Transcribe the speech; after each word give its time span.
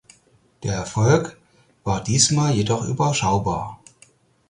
Der 0.63 0.73
Erfolg 0.73 1.37
war 1.83 2.03
diesmal 2.03 2.55
jedoch 2.55 2.87
überschaubar. 2.87 3.79